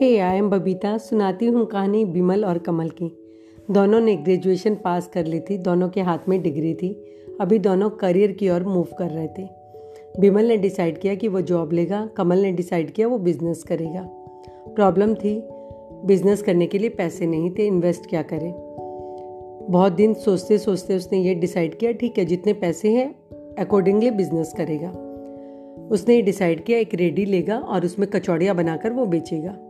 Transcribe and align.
Hey 0.00 0.18
I 0.18 0.36
am 0.38 0.50
Babita, 0.50 0.98
सुनाती 0.98 1.46
हूँ 1.46 1.66
कहानी 1.66 2.04
बिमल 2.04 2.44
और 2.44 2.58
कमल 2.58 2.88
की। 2.88 3.16
दोनों 3.70 4.00
ने 4.00 4.16
ग्रेजुएशन 4.16 4.74
पास 4.74 5.06
कर 5.06 5.26
ली 5.26 5.40
थी, 5.40 5.58
दोनों 5.58 5.88
के 5.88 6.00
हाथ 6.00 6.18
में 6.28 6.42
डिग्री 6.42 6.74
थी। 6.74 6.88
अभी 7.40 7.58
दोनों 7.58 7.90
करियर 7.90 8.32
की 8.32 8.48
ओर 8.50 8.62
मूव 8.62 8.86
कर 8.98 9.10
रहे 9.10 9.28
थे। 9.28 9.48
बिमल 10.20 10.44
ने 10.44 10.56
डिसाइड 10.56 10.98
किया 10.98 11.14
कि 11.14 11.28
वो 11.28 11.40
जॉब 11.40 11.72
लेगा, 11.72 12.10
कमल 12.16 12.38
ने 12.38 12.52
डिसाइड 12.52 12.90
किया 12.90 13.08
वो 13.08 13.18
बिज़नेस 13.18 13.62
करेगा। 13.62 14.02
प्रॉब्लम 14.74 15.14
थी 15.14 15.44
बिज़नेस 16.04 16.42
करने 16.42 16.66
के 16.66 16.78
लिए 16.78 16.90
पैसे 16.90 17.26
नहीं 17.26 17.50
थे 17.50 17.66
इन्वेस्ट 17.66 18.10
क्या 18.10 18.22
करें? 18.22 18.52
बहुत 19.70 19.92
दिन 19.92 20.14
सोचते 20.14 20.58
सोचते 20.58 20.96
उसने 20.96 21.18
ये 21.18 21.34
डिसाइड 21.34 21.78
किया, 21.78 21.92
ठीक 21.92 22.18
है, 22.18 22.24
जितने 22.24 22.52
पैसे 22.52 22.88
हैं 22.88 23.14
अकॉर्डिंगली 23.58 24.10
बिज़नेस 24.10 24.54
करेगा। 24.56 24.90
उसने 25.88 26.14
ये 26.14 26.22
डिसाइड 26.22 26.64
किया, 26.64 26.78
एक 26.78 26.94
रेडी 26.94 27.24
लेगा 27.24 27.58
और 27.58 27.84
उसमें 27.84 28.10
कचौड़ियाँ 28.10 28.56
बनाकर 28.56 28.92
वो 28.92 29.06
बेचेगा। 29.06 29.66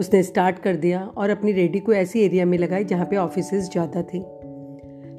उसने 0.00 0.22
स्टार्ट 0.22 0.58
कर 0.58 0.76
दिया 0.76 1.00
और 1.16 1.30
अपनी 1.30 1.52
रेडी 1.52 1.78
को 1.78 1.92
ऐसी 1.92 2.20
एरिया 2.20 2.44
में 2.46 2.56
लगाई 2.58 2.84
जहाँ 2.84 3.06
पे 3.06 3.16
ऑफ़िस 3.16 3.50
ज़्यादा 3.54 4.02
थी। 4.02 4.18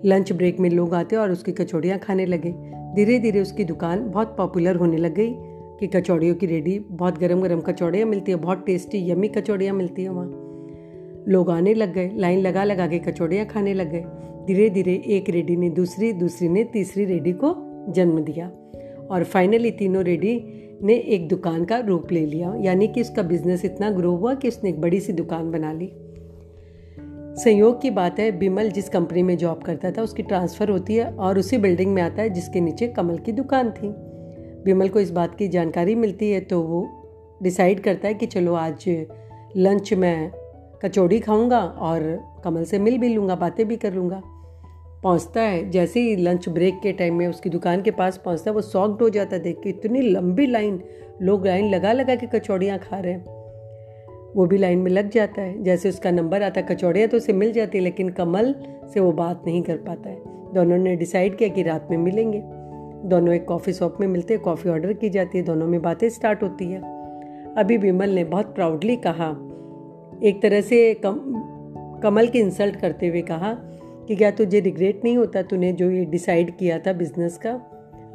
लंच 0.06 0.32
ब्रेक 0.32 0.60
में 0.60 0.70
लोग 0.70 0.94
आते 0.94 1.16
और 1.16 1.32
उसकी 1.32 1.52
कचौड़ियाँ 1.52 1.98
खाने 2.00 2.26
लगे। 2.26 2.52
धीरे 2.96 3.20
धीरे 3.20 3.42
उसकी 3.42 3.64
दुकान 3.64 4.10
बहुत 4.10 4.36
पॉपुलर 4.38 4.76
होने 4.76 4.98
लग 4.98 5.14
गई 5.14 5.34
कि 5.80 5.88
कचौड़ियों 5.88 6.36
की 6.36 6.46
रेडी, 6.46 6.78
बहुत 6.82 7.18
गरम 7.18 7.42
गरम 7.42 7.62
कचौड़ियाँ 7.62 8.08
मिलती 8.08 8.32
है, 8.32 8.38
बहुत 8.38 8.64
टेस्टी 8.66 9.10
यमी 9.12 9.28
कचौड़ियाँ 9.28 9.76
मिलती 9.76 10.04
हैं 10.04 10.10
वहाँ। 10.10 11.26
लोग 11.28 11.50
आने 11.50 11.74
लग 11.74 11.94
गए 11.94 12.12
लाइन 12.16 12.40
लगा 12.40 12.64
लगा 12.64 12.88
के 12.88 13.00
कचौड़ियाँ 13.00 13.46
खाने 13.46 13.74
लग 13.74 13.92
गए। 13.92 14.04
धीरे 14.48 14.70
धीरे 14.70 14.94
एक 15.08 15.30
रेडी 15.30 15.56
ने 15.56 15.70
दूसरी 15.70 16.12
दूसरी 16.14 16.50
ने 16.50 16.64
तीसरी 16.64 17.06
रेडी 17.06 17.32
को 17.34 17.54
जन्म 17.90 18.20
दिया। 18.20 18.48
और 19.12 19.24
फाइनली 19.24 19.72
तीनों 19.72 20.04
रेडी 20.04 20.38
ने 20.84 20.94
एक 20.94 21.28
दुकान 21.28 21.66
का 21.66 21.78
रूप 21.80 22.12
ले 22.12 22.26
लिया। 22.26 22.54
यानी 22.58 22.88
कि 22.88 23.02
उसका 23.02 23.22
बिज़नेस 23.22 23.66
इतना 23.66 23.90
ग्रो 23.92 24.12
हुआ 24.12 24.34
कि 24.34 24.48
उसने 24.48 24.70
एक 24.70 24.82
बड़ी 24.82 25.00
सी 25.00 25.14
दुकान 25.14 25.52
बना 25.52 25.72
ली। 25.74 25.92
संयोग 27.38 27.82
की 27.82 27.90
बात 27.90 28.20
है, 28.20 28.32
बिमल 28.32 28.70
जिस 28.70 28.90
कंपनी 28.90 29.24
में 29.24 29.38
जॉब 29.38 29.62
करता 29.62 29.92
था, 29.92 30.02
उसकी 30.02 30.24
ट्रांसफ़र 30.24 30.70
होती 30.70 30.96
है 30.96 31.06
और 31.06 31.40
उसी 31.40 31.58
बिल्डिंग 31.58 31.94
में 31.94 32.02
आता 32.02 32.22
है, 32.22 32.30
जिसके 32.30 32.62
नीचे 32.62 32.88
कमल 32.88 33.18
की 33.18 33.32
दुकान 33.32 33.72
थी। 33.72 33.94
बिमल 34.66 34.90
को 34.90 35.00
इस 35.00 35.12
बात 35.12 35.36
की 35.36 35.48
जानकारी 35.48 35.96
मिलती 35.96 36.32
है 36.32 36.40
तो 36.40 36.62
वो 36.62 36.88
डिसाइड 37.44 37.80
करता 37.80 38.08
है 38.08 38.14
कि 38.14 38.26
चलो 38.26 38.54
आज 38.54 38.86
लंच 39.58 39.94
में 39.94 40.32
कचौड़ी 40.84 41.20
खाऊँगा 41.20 41.60
और 41.60 42.02
कमल 42.44 42.64
से 42.64 42.80
मिल 42.80 42.98
भी 42.98 43.10
लूँगा, 43.10 43.36
बातें 43.36 43.68
भी 43.68 43.76
कर 43.76 43.94
लूँगा। 43.94 44.22
पहुँचता 45.04 45.42
है। 45.42 45.70
जैसे 45.70 46.00
ही 46.00 46.16
लंच 46.16 46.50
ब्रेक 46.50 46.80
के 46.84 46.92
टाइम 46.92 47.16
में 47.16 47.28
उसकी 47.28 47.50
दुकान 47.50 47.82
के 47.82 47.92
पास 47.92 48.18
पहुँचता 48.18 48.50
है, 48.52 48.56
वो 48.56 48.62
सॉक्ड 48.62 49.02
हो 49.02 49.10
जाता 49.10 49.36
है। 49.36 49.42
देख 49.44 49.60
के 49.64 49.70
इतनी 49.70 50.02
लंबी 50.02 50.46
लाइन 50.48 50.82
लोग 51.22 51.46
लाइन 51.48 51.70
लगा 51.70 51.92
लगा 51.92 52.16
के 52.16 52.28
कचौड़ियाँ 52.28 52.78
खा 52.80 53.00
रहे 53.00 53.14
हैं। 53.14 53.26
वो 54.36 54.46
भी 54.46 54.58
लाइन 54.58 54.80
में 54.80 54.92
लग 54.92 55.10
जाता 55.10 55.42
है। 55.42 55.64
जैसे 55.64 55.90
उसका 55.90 56.12
नंबर 56.12 56.44
आता 56.44 56.62
है 56.62 56.68
कचौड़ियाँ 56.68 57.08
तो 57.10 57.18
उसे 57.18 57.34
मिल 57.34 57.52
जाती 57.52 57.78
है, 57.78 57.84
लेकिन 57.84 58.10
कमल 58.10 58.56
से 58.94 59.00
वो 59.00 59.12
बात 59.12 59.44
नहीं 59.46 59.62
कर 59.62 59.78
पाता 59.78 60.10
है। 60.10 60.22
दोनों 60.54 60.78
ने 60.78 60.96
डिसाइड 60.96 61.38
किया 61.38 61.50
कि 61.50 61.64
रात 61.64 61.88
में 61.92 61.98
मिलेंगे। 61.98 62.42
दोनों 63.10 63.34
एक 63.34 63.46
कॉफ़ी 63.46 63.74
शॉप 63.74 63.98
में 64.00 64.08
मिलते 64.08 64.34
हैं 64.34 64.44
कॉफ़ी 64.44 64.70
ऑर्डर 64.70 64.94
की 64.94 65.10
जाती 65.10 65.38
है। 65.38 65.44
दोनों 65.44 65.68
में 65.68 65.82
बातें 65.82 66.10
स्टार्ट 66.10 66.44
होती 66.44 66.66
है। 66.66 66.82
अभी 67.56 67.78
विमल 67.78 68.10
ने 68.10 68.24
बहुत 68.24 68.56
प्राउडली 68.56 68.96
कहा, 68.96 69.30
एक 70.24 70.40
तरह 70.42 70.62
से 70.62 70.94
कम, 70.94 71.20
कमल 72.04 72.28
की 72.28 72.40
इंसल्ट 72.40 72.76
करते 72.76 73.08
हुए 73.08 73.22
कहा 73.22 73.52
कि 74.12 74.16
क्या 74.16 74.32
तुझे 74.32 74.60
रिग्रेट 74.60 75.02
नहीं 75.04 75.18
होता 75.18 75.42
तूने 75.42 75.74
जो 75.74 75.92
ये 75.92 76.06
डिसाइड 76.06 76.58
किया 76.58 76.80
था 76.80 76.94
बिज़नेस 76.94 77.40
का? 77.46 77.52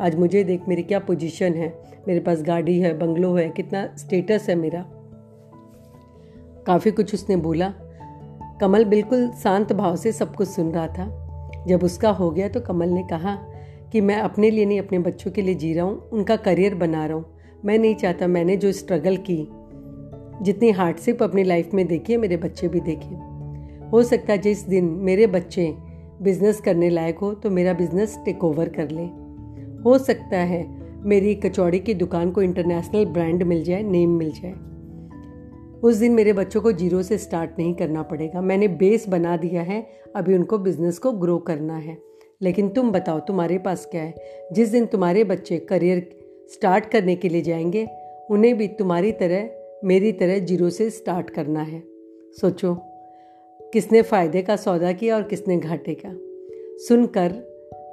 आज 0.00 0.14
मुझे 0.14 0.44
देख 0.44 0.62
मेरी 0.68 0.82
क्या 0.82 0.98
पोजीशन 0.98 1.54
है? 1.54 1.82
मेरे 2.08 2.20
पास 2.20 2.42
गाड़ी 2.42 2.80
है 2.80 2.98
बंगलो 2.98 3.34
है, 3.34 3.48
कितना 3.48 3.96
स्टेटस 3.96 4.46
है 4.48 4.54
मेरा? 4.54 4.84
काफ़ी 6.66 6.90
कुछ 6.90 7.14
उसने 7.14 7.36
बोला। 7.36 7.72
कमल 8.60 8.84
बिल्कुल 8.84 9.30
शांत 9.30 9.72
भाव 9.72 9.96
से 9.96 10.12
सब 10.12 10.34
कुछ 10.34 10.48
सुन 10.48 10.72
रहा 10.72 10.86
था। 10.86 11.64
जब 11.68 11.84
उसका 11.84 12.10
हो 12.10 12.30
गया 12.30 12.48
तो 12.48 12.60
कमल 12.60 12.88
ने 12.88 13.02
कहा 13.02 13.34
कि 13.92 14.00
मैं 14.00 14.16
अपने 14.16 14.50
लिए 14.50 14.66
नहीं, 14.66 14.80
अपने 14.80 14.98
बच्चों 14.98 15.30
के 15.30 15.42
लिए 15.42 15.54
जी 15.54 15.74
रहा 15.74 15.84
हूँ, 15.84 16.08
उनका 16.12 16.36
करियर 16.36 16.74
बना 16.74 17.06
रहा 17.06 17.16
हूँ। 17.16 17.24
मैं 17.64 17.78
नहीं 17.78 17.94
चाहता, 17.94 18.26
मैंने 18.26 18.56
जो 18.56 18.72
स्ट्रगल 18.72 19.16
की, 19.16 19.48
जितनी 20.44 20.70
हार्डशिप 20.70 21.22
अपनी 21.22 21.42
लाइफ 21.42 21.74
में 21.74 21.86
देखी 21.86 22.12
है, 22.12 22.18
मेरे 22.18 22.36
बच्चे 22.36 22.68
भी 22.68 22.80
देखे। 22.80 23.36
हो 23.86 24.02
सकता 24.02 24.32
है 24.32 24.38
जिस 24.38 24.68
दिन 24.68 24.84
मेरे 24.84 25.26
बच्चे 25.26 25.85
बिज़नेस 26.22 26.60
करने 26.60 26.90
लायक 26.90 27.18
हो 27.18 27.34
तो 27.34 27.50
मेरा 27.50 27.72
बिज़नेस 27.72 28.18
टेक 28.24 28.44
ओवर 28.44 28.68
कर 28.68 28.90
ले। 28.90 29.02
हो 29.82 29.98
सकता 29.98 30.38
है 30.38 30.86
मेरी 30.98 31.34
कचौड़ी 31.34 31.78
की 31.78 31.94
दुकान 31.94 32.30
को 32.30 32.42
इंटरनेशनल 32.42 33.04
ब्रांड 33.04 33.42
मिल 33.42 33.64
जाए 33.64 33.82
नेम 33.82 34.10
मिल 34.10 34.30
जाए। 34.30 34.52
उस 35.80 35.96
दिन 35.96 36.12
मेरे 36.12 36.32
बच्चों 36.32 36.60
को 36.60 36.72
ज़ीरो 36.72 37.02
से 37.02 37.18
स्टार्ट 37.18 37.50
नहीं 37.58 37.74
करना 37.74 38.02
पड़ेगा। 38.02 38.40
मैंने 38.40 38.68
बेस 38.68 39.08
बना 39.08 39.36
दिया 39.36 39.62
है, 39.62 39.86
अभी 40.16 40.34
उनको 40.34 40.58
बिज़नेस 40.58 40.98
को 40.98 41.12
ग्रो 41.12 41.38
करना 41.38 41.76
है। 41.76 41.98
लेकिन 42.42 42.68
तुम 42.68 42.90
बताओ, 42.90 43.20
तुम्हारे 43.20 43.58
पास 43.58 43.86
क्या 43.86 44.02
है? 44.02 44.14
जिस 44.52 44.68
दिन 44.68 44.86
तुम्हारे 44.86 45.24
बच्चे 45.24 45.58
करियर 45.58 46.10
स्टार्ट 46.48 46.86
करने 46.86 47.16
के 47.16 47.28
लिए 47.28 47.42
जाएँगे, 47.42 47.88
उन्हें 48.30 48.58
भी 48.58 48.68
तुम्हारी 48.68 49.12
तरह, 49.12 49.50
मेरी 49.84 50.12
तरह 50.12 50.38
ज़ीरो 50.38 50.70
से 50.70 50.90
स्टार्ट 50.90 51.30
करना 51.30 51.60
है। 51.60 51.82
सोचो। 52.40 52.78
किसने 53.76 54.02
फ़ायदे 54.02 54.42
का 54.42 54.56
सौदा 54.56 54.92
किया 54.92 55.16
और 55.16 55.22
किसने 55.22 55.56
घाटे 55.56 55.94
का। 55.94 56.10
सुनकर 56.78 57.32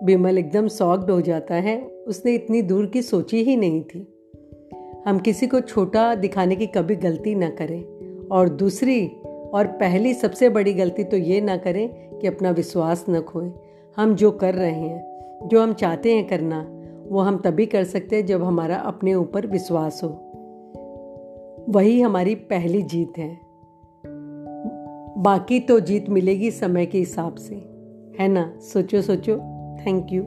बिमल 0.03 0.38
एकदम 0.38 0.67
सॉक्ड 0.67 1.11
हो 1.11 1.21
जाता 1.21 1.55
है। 1.55 1.81
उसने 2.07 2.35
इतनी 2.35 2.61
दूर 2.61 2.85
की 2.85 3.01
सोची 3.01 3.44
ही 3.44 3.55
नहीं 3.55 3.83
थी। 3.83 4.07
हम 5.07 5.19
किसी 5.19 5.47
को 5.47 5.59
छोटा 5.59 6.16
दिखाने 6.16 6.55
की 6.55 6.67
कभी 6.67 6.95
गलती 6.95 7.35
ना 7.35 7.49
करें 7.49 7.83
और 8.27 8.49
दूसरी 8.49 9.07
और 9.53 9.67
पहली 9.67 10.13
सबसे 10.13 10.49
बड़ी 10.49 10.73
गलती 10.73 11.03
तो 11.03 11.17
ये 11.17 11.41
ना 11.41 11.57
करें 11.57 12.19
कि 12.19 12.27
अपना 12.27 12.51
विश्वास 12.51 13.05
न 13.09 13.22
खोएँ। 13.22 13.53
हम 13.97 14.16
जो 14.16 14.31
कर 14.31 14.53
रहे 14.53 14.72
हैं, 14.72 15.19
जो 15.47 15.61
हम 15.61 15.73
चाहते 15.73 16.16
हैं 16.16 16.27
करना, 16.27 16.79
वो 17.07 17.19
हम 17.19 17.38
तभी 17.38 17.66
कर 17.66 17.83
सकते 17.83 18.16
हैं 18.16 18.25
जब 18.25 18.43
हमारा 18.43 18.75
अपने 18.75 19.13
ऊपर 19.13 19.47
विश्वास 19.47 20.01
हो। 20.03 20.09
वही 21.69 22.01
हमारी 22.01 22.35
पहली 22.35 22.81
जीत 22.81 23.13
है। 23.17 23.53
बाकी 25.23 25.59
तो 25.59 25.79
जीत 25.79 26.09
मिलेगी 26.09 26.51
समय 26.51 26.85
के 26.85 26.97
हिसाब 26.97 27.35
से। 27.35 27.56
है 28.19 28.28
ना? 28.28 28.59
सोचो 28.59 29.01
सोचो। 29.01 29.38
Thank 29.85 30.07
you 30.11 30.23